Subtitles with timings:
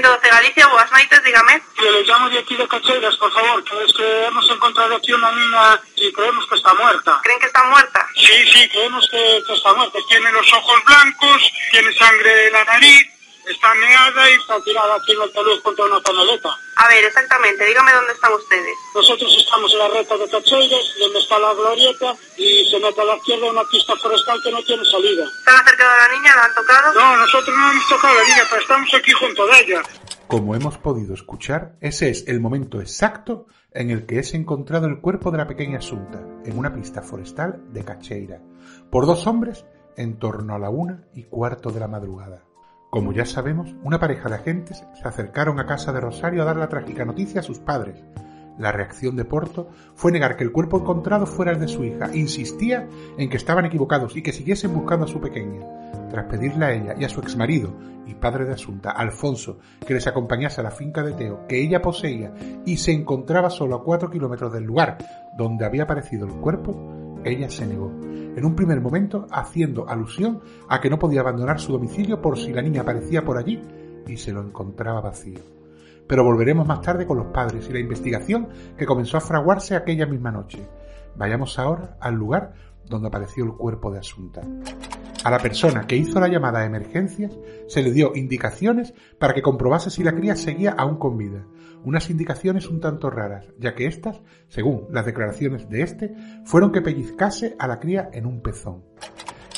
[0.00, 1.62] 112 Galicia, buenas noites, dígame.
[1.78, 5.30] le llamo de aquí de Cacheiras, por favor, que es que hemos encontrado aquí una
[5.32, 7.20] niña y creemos que está muerta.
[7.22, 8.06] ¿Creen que está muerta?
[8.16, 9.98] Sí, sí, creemos que, que está muerta.
[10.08, 13.09] Tiene los ojos blancos, tiene sangre en la nariz,
[13.48, 16.50] está meada y está tirada aquí en el talud contra una paneleta.
[16.76, 18.76] A ver, exactamente, dígame dónde están ustedes.
[18.94, 23.04] Nosotros estamos en la reta de Cacheiras, donde está la glorieta, y se mete a
[23.04, 25.24] la izquierda una pista forestal que no tiene salida.
[25.24, 26.36] ¿Están acercados a la niña?
[26.36, 26.94] ¿La han tocado?
[26.94, 29.82] No, nosotros no hemos tocado a la niña, pero estamos aquí junto a ella.
[30.26, 35.00] Como hemos podido escuchar, ese es el momento exacto en el que es encontrado el
[35.00, 38.40] cuerpo de la pequeña Asunta en una pista forestal de Cacheira,
[38.90, 39.64] por dos hombres
[39.96, 42.44] en torno a la una y cuarto de la madrugada.
[42.90, 46.56] Como ya sabemos, una pareja de agentes se acercaron a casa de Rosario a dar
[46.56, 48.02] la trágica noticia a sus padres.
[48.58, 52.10] La reacción de Porto fue negar que el cuerpo encontrado fuera el de su hija.
[52.12, 55.60] Insistía en que estaban equivocados y que siguiesen buscando a su pequeña.
[56.10, 57.72] Tras pedirle a ella y a su exmarido
[58.06, 61.80] y padre de Asunta, Alfonso, que les acompañase a la finca de Teo que ella
[61.80, 62.34] poseía
[62.66, 64.98] y se encontraba solo a cuatro kilómetros del lugar
[65.36, 67.90] donde había aparecido el cuerpo, ella se negó
[68.36, 72.52] en un primer momento haciendo alusión a que no podía abandonar su domicilio por si
[72.52, 73.60] la niña aparecía por allí
[74.06, 75.40] y se lo encontraba vacío.
[76.06, 80.06] Pero volveremos más tarde con los padres y la investigación que comenzó a fraguarse aquella
[80.06, 80.66] misma noche.
[81.20, 82.54] Vayamos ahora al lugar
[82.88, 84.40] donde apareció el cuerpo de Asunta.
[85.22, 89.42] A la persona que hizo la llamada a emergencias se le dio indicaciones para que
[89.42, 91.44] comprobase si la cría seguía aún con vida,
[91.84, 96.14] unas indicaciones un tanto raras, ya que éstas, según las declaraciones de éste,
[96.46, 98.82] fueron que pellizcase a la cría en un pezón.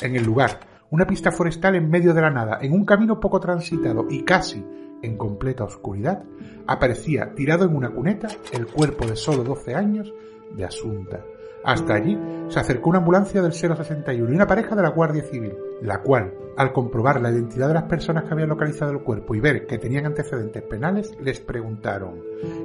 [0.01, 3.39] En el lugar, una pista forestal en medio de la nada, en un camino poco
[3.39, 4.65] transitado y casi
[5.01, 6.25] en completa oscuridad,
[6.67, 10.13] aparecía tirado en una cuneta el cuerpo de solo 12 años
[10.57, 11.23] de Asunta.
[11.63, 12.17] Hasta allí
[12.49, 16.33] se acercó una ambulancia del 061 y una pareja de la Guardia Civil, la cual,
[16.57, 19.77] al comprobar la identidad de las personas que habían localizado el cuerpo y ver que
[19.77, 22.21] tenían antecedentes penales, les preguntaron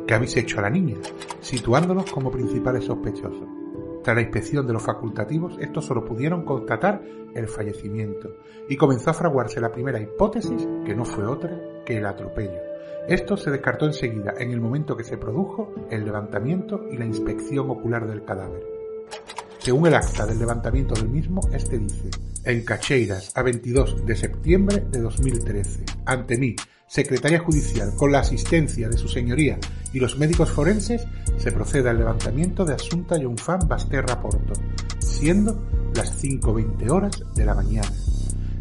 [0.07, 0.97] ¿qué habéis hecho a la niña?
[1.41, 3.49] situándolos como principales sospechosos.
[4.03, 7.03] Tras la inspección de los facultativos, estos solo pudieron constatar
[7.35, 8.37] el fallecimiento
[8.69, 12.61] y comenzó a fraguarse la primera hipótesis, que no fue otra que el atropello.
[13.07, 17.71] Esto se descartó enseguida en el momento que se produjo el levantamiento y la inspección
[17.71, 18.78] ocular del cadáver.
[19.69, 22.09] Según el acta del levantamiento del mismo, este dice,
[22.43, 26.57] en Cacheiras, a 22 de septiembre de 2013, ante mí,
[26.87, 29.59] secretaria judicial, con la asistencia de su señoría
[29.93, 34.55] y los médicos forenses, se procede al levantamiento de Asunta Fan Basterra Porto,
[35.01, 35.63] siendo
[35.95, 37.93] las 5.20 horas de la mañana.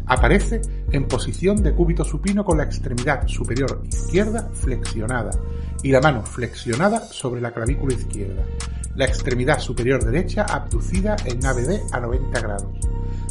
[0.04, 0.60] Aparece
[0.92, 5.30] en posición de cúbito supino con la extremidad superior izquierda flexionada
[5.82, 8.44] y la mano flexionada sobre la clavícula izquierda
[8.98, 12.78] la extremidad superior derecha abducida en ABD a 90 grados.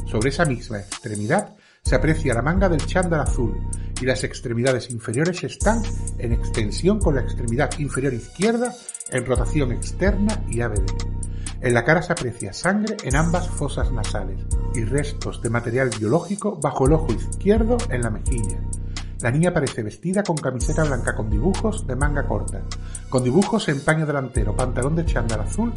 [0.05, 3.59] Sobre esa misma extremidad se aprecia la manga del chándal azul
[4.01, 5.83] y las extremidades inferiores están
[6.19, 8.73] en extensión con la extremidad inferior izquierda
[9.11, 10.85] en rotación externa y ABD.
[11.59, 14.39] En la cara se aprecia sangre en ambas fosas nasales
[14.73, 18.61] y restos de material biológico bajo el ojo izquierdo en la mejilla.
[19.21, 22.61] La niña aparece vestida con camiseta blanca con dibujos de manga corta,
[23.09, 25.73] con dibujos en paño delantero, pantalón de chándal azul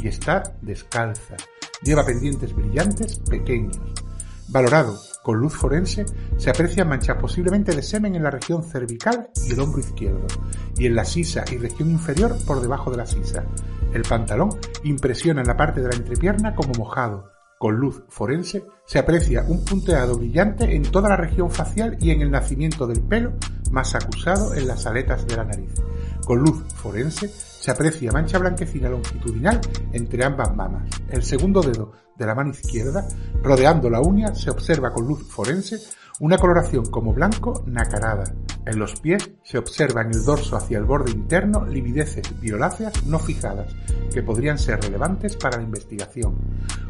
[0.00, 1.36] y está descalza.
[1.82, 3.78] Lleva pendientes brillantes pequeños.
[4.48, 6.04] Valorado con luz forense,
[6.36, 10.26] se aprecian manchas posiblemente de semen en la región cervical y el hombro izquierdo,
[10.76, 13.44] y en la sisa y región inferior por debajo de la sisa.
[13.94, 14.50] El pantalón
[14.82, 17.32] impresiona en la parte de la entrepierna como mojado,
[17.62, 22.20] con luz forense se aprecia un punteado brillante en toda la región facial y en
[22.20, 23.34] el nacimiento del pelo,
[23.72, 25.74] más acusado en las aletas de la nariz.
[26.24, 29.60] Con luz forense se aprecia mancha blanquecina longitudinal
[29.92, 30.88] entre ambas mamas.
[31.08, 33.06] El segundo dedo de la mano izquierda,
[33.42, 35.78] rodeando la uña, se observa con luz forense
[36.20, 38.24] una coloración como blanco nacarada.
[38.64, 43.18] En los pies se observa en el dorso hacia el borde interno livideces violáceas no
[43.18, 43.74] fijadas
[44.14, 46.36] que podrían ser relevantes para la investigación.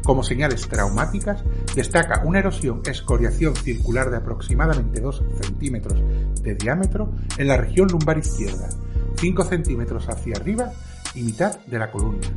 [0.03, 1.43] Como señales traumáticas,
[1.75, 5.99] destaca una erosión escoriación circular de aproximadamente 2 centímetros
[6.43, 8.69] de diámetro en la región lumbar izquierda,
[9.15, 10.71] 5 centímetros hacia arriba
[11.15, 12.27] y mitad de la columna.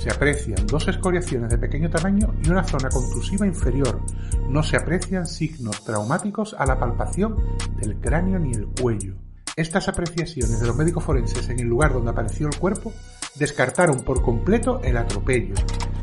[0.00, 4.00] Se aprecian dos escoriaciones de pequeño tamaño y una zona contusiva inferior.
[4.48, 7.36] No se aprecian signos traumáticos a la palpación
[7.78, 9.16] del cráneo ni el cuello.
[9.56, 12.94] Estas apreciaciones de los médicos forenses en el lugar donde apareció el cuerpo
[13.34, 15.54] descartaron por completo el atropello,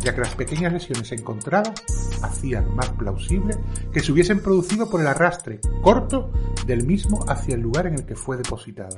[0.02, 1.82] ya que las pequeñas lesiones encontradas
[2.22, 3.58] hacían más plausible
[3.92, 6.32] que se hubiesen producido por el arrastre corto
[6.68, 8.96] del mismo hacia el lugar en el que fue depositado.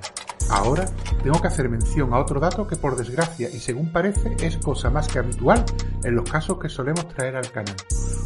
[0.50, 0.86] Ahora
[1.24, 4.90] tengo que hacer mención a otro dato que por desgracia y según parece es cosa
[4.90, 5.64] más que habitual
[6.04, 7.76] en los casos que solemos traer al canal.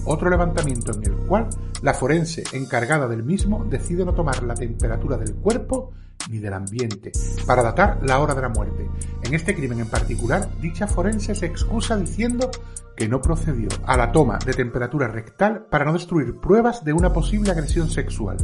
[0.05, 1.49] otro levantamiento en el cual
[1.81, 5.91] la forense encargada del mismo decide no tomar la temperatura del cuerpo
[6.29, 7.11] ni del ambiente
[7.45, 8.89] para datar la hora de la muerte.
[9.23, 12.49] En este crimen en particular, dicha forense se excusa diciendo
[12.95, 17.11] que no procedió a la toma de temperatura rectal para no destruir pruebas de una
[17.11, 18.37] posible agresión sexual.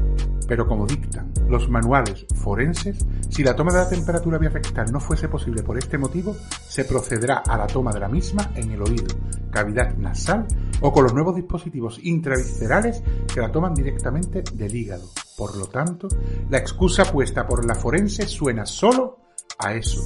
[0.47, 4.99] Pero como dictan los manuales forenses, si la toma de la temperatura vía rectal no
[4.99, 6.35] fuese posible por este motivo,
[6.67, 9.07] se procederá a la toma de la misma en el oído,
[9.51, 10.47] cavidad nasal
[10.81, 15.09] o con los nuevos dispositivos intraviscerales que la toman directamente del hígado.
[15.39, 16.09] Por lo tanto,
[16.49, 19.19] la excusa puesta por la forense suena solo
[19.57, 20.05] a eso,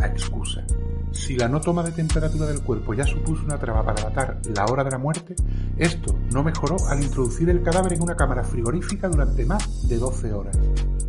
[0.00, 0.66] a excusa.
[1.12, 4.66] Si la no toma de temperatura del cuerpo ya supuso una traba para datar la
[4.66, 5.36] hora de la muerte,
[5.76, 10.32] esto no mejoró al introducir el cadáver en una cámara frigorífica durante más de 12
[10.32, 10.58] horas.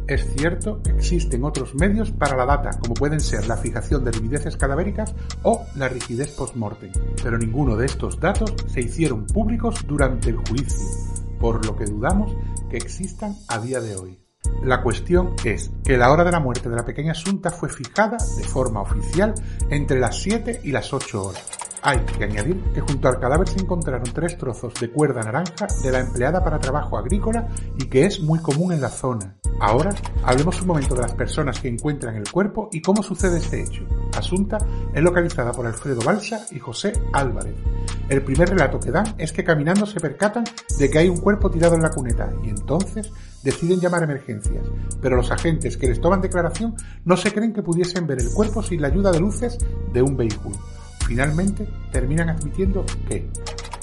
[0.06, 4.56] Es cierto existen otros medios para la data, como pueden ser la fijación de livideces
[4.56, 6.92] cadavéricas o la rigidez post-mortem,
[7.24, 10.86] pero ninguno de estos datos se hicieron públicos durante el juicio,
[11.40, 12.36] por lo que dudamos
[12.74, 14.20] que existan a día de hoy.
[14.64, 18.18] La cuestión es que la hora de la muerte de la pequeña Asunta fue fijada
[18.36, 19.36] de forma oficial
[19.70, 21.46] entre las 7 y las 8 horas.
[21.84, 25.92] Hay que añadir que junto al cadáver se encontraron tres trozos de cuerda naranja de
[25.92, 27.48] la empleada para trabajo agrícola
[27.78, 29.38] y que es muy común en la zona.
[29.60, 29.94] Ahora
[30.24, 33.86] hablemos un momento de las personas que encuentran el cuerpo y cómo sucede este hecho.
[34.18, 34.58] Asunta
[34.92, 37.56] es localizada por Alfredo Balsa y José Álvarez.
[38.10, 40.44] El primer relato que dan es que caminando se percatan
[40.78, 43.12] de que hay un cuerpo tirado en la cuneta y entonces
[43.44, 44.66] deciden llamar a emergencias,
[45.02, 48.62] pero los agentes que les toman declaración no se creen que pudiesen ver el cuerpo
[48.62, 49.58] sin la ayuda de luces
[49.94, 50.58] de un vehículo.
[51.08, 53.30] Finalmente terminan admitiendo que,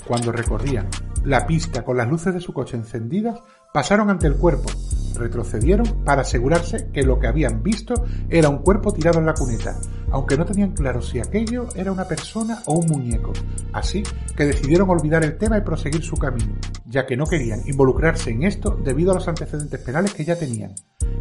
[0.06, 0.88] cuando recorrían
[1.24, 3.40] la pista con las luces de su coche encendidas,
[3.72, 4.68] pasaron ante el cuerpo,
[5.16, 7.94] retrocedieron para asegurarse que lo que habían visto
[8.28, 9.78] era un cuerpo tirado en la cuneta,
[10.10, 13.32] aunque no tenían claro si aquello era una persona o un muñeco.
[13.72, 14.02] Así
[14.36, 16.54] que decidieron olvidar el tema y proseguir su camino,
[16.86, 20.74] ya que no querían involucrarse en esto debido a los antecedentes penales que ya tenían.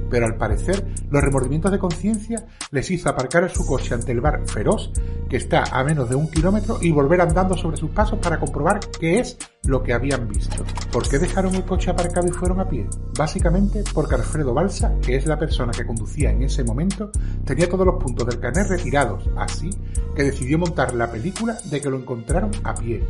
[0.10, 4.42] Pero al parecer, los remordimientos de conciencia les hizo aparcar su coche ante el bar
[4.48, 4.92] Feroz,
[5.30, 8.80] que está a menos de un kilómetro, y volver andando sobre sus pasos para comprobar
[9.00, 10.64] qué es lo que habían visto.
[10.92, 12.88] ¿Por qué dejaron el coche aparcado y fueron a pie?
[13.18, 17.12] Básicamente porque Alfredo Balsa, que es la persona que conducía en ese momento,
[17.46, 19.70] tenía todos los puntos del carnet retirados, así
[20.16, 23.04] que decidió montar la película de que lo encontraron a pie.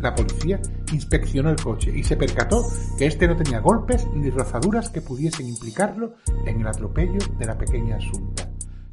[0.00, 0.60] La policía
[0.92, 2.64] inspeccionó el coche y se percató
[2.98, 6.14] que este no tenía golpes ni rozaduras que pudiesen implicarlo
[6.46, 8.45] en el atropello de la pequeña Asunta.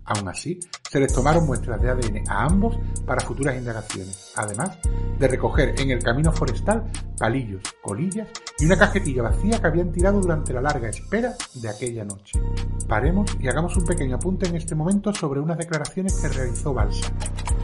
[0.05, 0.59] Aún así,
[0.89, 4.77] se les tomaron muestras de ADN a ambos para futuras indagaciones, además
[5.17, 6.83] de recoger en el camino forestal
[7.17, 8.27] palillos, colillas
[8.59, 12.39] y una cajetilla vacía que habían tirado durante la larga espera de aquella noche.
[12.87, 17.11] Paremos y hagamos un pequeño apunte en este momento sobre unas declaraciones que realizó Balsa.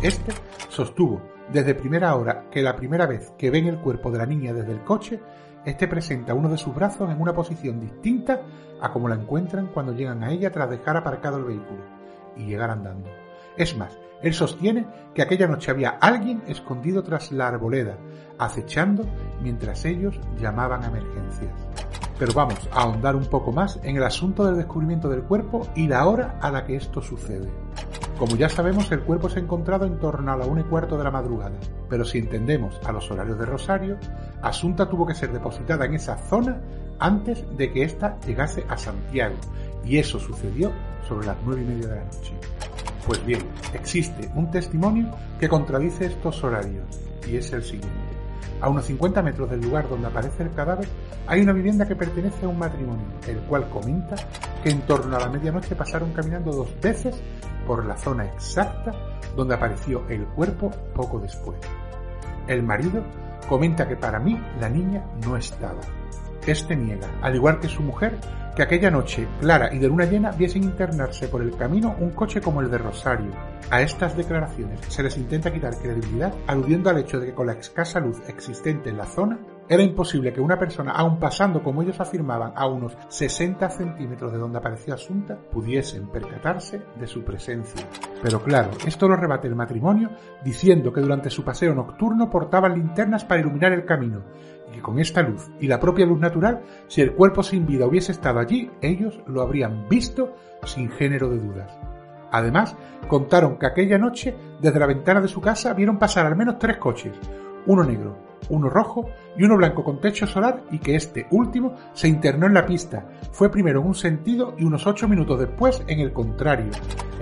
[0.01, 0.31] Este
[0.69, 1.21] sostuvo
[1.51, 4.71] desde primera hora que la primera vez que ven el cuerpo de la niña desde
[4.71, 5.19] el coche,
[5.65, 8.41] este presenta uno de sus brazos en una posición distinta
[8.81, 11.98] a como la encuentran cuando llegan a ella tras dejar aparcado el vehículo
[12.39, 13.09] y llegar andando.
[13.57, 17.97] Es más, él sostiene que aquella noche había alguien escondido tras la arboleda,
[18.37, 19.03] acechando
[19.41, 21.53] mientras ellos llamaban a emergencias.
[22.17, 25.87] Pero vamos a ahondar un poco más en el asunto del descubrimiento del cuerpo y
[25.87, 27.49] la hora a la que esto sucede.
[28.17, 30.97] Como ya sabemos, el cuerpo se ha encontrado en torno a la una y cuarto
[30.97, 31.55] de la madrugada,
[31.89, 33.97] pero si entendemos a los horarios de Rosario,
[34.41, 36.59] Asunta tuvo que ser depositada en esa zona
[36.99, 39.35] antes de que ésta llegase a Santiago,
[39.85, 40.73] y eso sucedió
[41.07, 42.33] sobre las nueve y media de la noche.
[43.05, 43.41] Pues bien,
[43.73, 46.85] existe un testimonio que contradice estos horarios,
[47.27, 48.09] y es el siguiente.
[48.61, 50.87] A unos 50 metros del lugar donde aparece el cadáver
[51.27, 54.15] hay una vivienda que pertenece a un matrimonio, el cual comenta
[54.63, 57.15] que en torno a la medianoche pasaron caminando dos veces
[57.65, 58.91] por la zona exacta
[59.35, 61.57] donde apareció el cuerpo poco después.
[62.47, 63.03] El marido
[63.47, 65.81] comenta que para mí la niña no estaba.
[66.45, 68.17] Este niega, al igual que su mujer,
[68.59, 72.41] que aquella noche, clara y de luna llena, viesen internarse por el camino un coche
[72.41, 73.31] como el de Rosario.
[73.71, 77.53] A estas declaraciones se les intenta quitar credibilidad aludiendo al hecho de que con la
[77.53, 79.39] escasa luz existente en la zona,
[79.69, 84.39] era imposible que una persona, aun pasando como ellos afirmaban a unos 60 centímetros de
[84.39, 87.87] donde apareció Asunta, pudiesen percatarse de su presencia.
[88.21, 90.09] Pero claro, esto lo rebate el matrimonio
[90.43, 94.23] diciendo que durante su paseo nocturno portaban linternas para iluminar el camino
[94.71, 98.11] que con esta luz y la propia luz natural, si el cuerpo sin vida hubiese
[98.11, 101.77] estado allí, ellos lo habrían visto sin género de dudas.
[102.31, 102.75] Además,
[103.07, 106.77] contaron que aquella noche, desde la ventana de su casa, vieron pasar al menos tres
[106.77, 107.13] coches,
[107.65, 112.07] uno negro, uno rojo y uno blanco con techo solar y que este último se
[112.07, 113.05] internó en la pista.
[113.31, 116.71] Fue primero en un sentido y unos ocho minutos después en el contrario.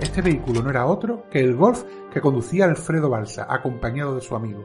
[0.00, 4.34] Este vehículo no era otro que el Golf que conducía Alfredo Balsa, acompañado de su
[4.36, 4.64] amigo.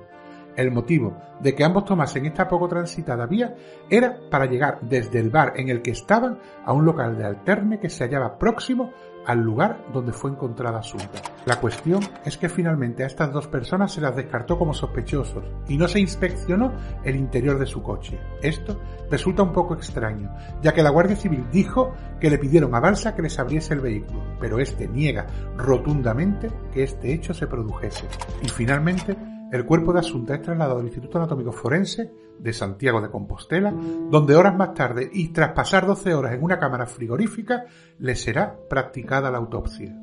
[0.55, 3.55] El motivo de que ambos tomasen esta poco transitada vía
[3.89, 7.79] era para llegar desde el bar en el que estaban a un local de alterne
[7.79, 8.91] que se hallaba próximo
[9.25, 11.21] al lugar donde fue encontrada Asunta.
[11.45, 15.77] La cuestión es que finalmente a estas dos personas se las descartó como sospechosos y
[15.77, 18.19] no se inspeccionó el interior de su coche.
[18.41, 18.79] Esto
[19.09, 23.15] resulta un poco extraño, ya que la Guardia Civil dijo que le pidieron a Balsa
[23.15, 25.25] que les abriese el vehículo, pero este niega
[25.57, 28.07] rotundamente que este hecho se produjese.
[28.41, 29.15] Y finalmente,
[29.53, 33.71] el cuerpo de Asunta es trasladado al Instituto Anatómico Forense de Santiago de Compostela,
[34.09, 37.65] donde horas más tarde y tras pasar 12 horas en una cámara frigorífica,
[37.99, 39.95] le será practicada la autopsia.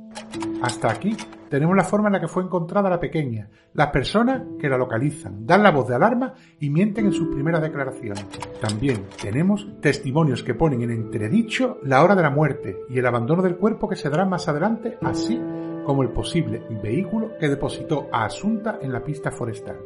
[0.62, 1.16] Hasta aquí
[1.48, 5.44] tenemos la forma en la que fue encontrada la pequeña, las personas que la localizan,
[5.44, 8.24] dan la voz de alarma y mienten en sus primeras declaraciones.
[8.60, 13.42] También tenemos testimonios que ponen en entredicho la hora de la muerte y el abandono
[13.42, 15.40] del cuerpo que se dará más adelante, así
[15.84, 19.78] como el posible vehículo que depositó a Asunta en la pista forestal.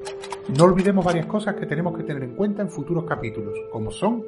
[0.56, 4.24] No olvidemos varias cosas que tenemos que tener en cuenta en futuros capítulos, como son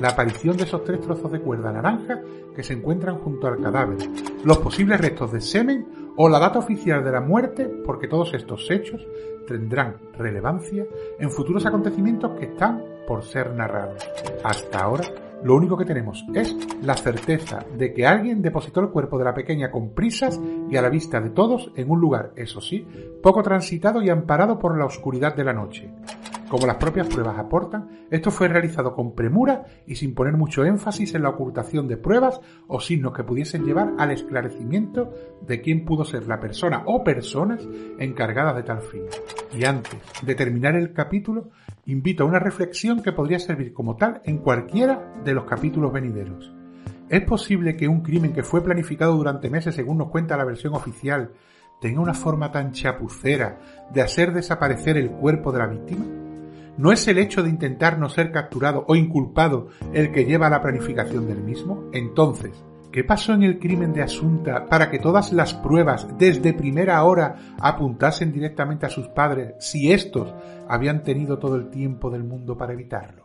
[0.00, 2.20] la aparición de esos tres trozos de cuerda naranja
[2.54, 3.98] que se encuentran junto al cadáver,
[4.44, 8.70] los posibles restos de semen o la data oficial de la muerte, porque todos estos
[8.70, 9.06] hechos
[9.46, 10.86] tendrán relevancia
[11.18, 14.08] en futuros acontecimientos que están por ser narrados.
[14.42, 15.04] Hasta ahora
[15.44, 19.34] lo único que tenemos es la certeza de que alguien depositó el cuerpo de la
[19.34, 22.86] pequeña con prisas y a la vista de todos en un lugar, eso sí,
[23.22, 25.90] poco transitado y amparado por la oscuridad de la noche.
[26.54, 31.12] Como las propias pruebas aportan, esto fue realizado con premura y sin poner mucho énfasis
[31.16, 35.12] en la ocultación de pruebas o signos que pudiesen llevar al esclarecimiento
[35.44, 37.66] de quién pudo ser la persona o personas
[37.98, 39.02] encargadas de tal fin.
[39.52, 41.50] Y antes de terminar el capítulo,
[41.86, 46.54] invito a una reflexión que podría servir como tal en cualquiera de los capítulos venideros.
[47.08, 50.74] ¿Es posible que un crimen que fue planificado durante meses, según nos cuenta la versión
[50.74, 51.32] oficial,
[51.80, 53.58] tenga una forma tan chapucera
[53.92, 56.23] de hacer desaparecer el cuerpo de la víctima?
[56.76, 60.50] ¿No es el hecho de intentar no ser capturado o inculpado el que lleva a
[60.50, 61.84] la planificación del mismo?
[61.92, 67.04] Entonces, ¿qué pasó en el crimen de Asunta para que todas las pruebas desde primera
[67.04, 70.34] hora apuntasen directamente a sus padres si estos
[70.68, 73.23] habían tenido todo el tiempo del mundo para evitarlo?